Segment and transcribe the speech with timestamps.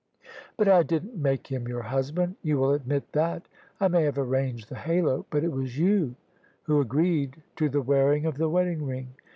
[0.57, 3.47] "But I didn't make him your husband I you will admit that.
[3.79, 6.15] I may have arranged the halo; but it was you
[6.63, 9.09] who agreed to the wearing of the wedding ring.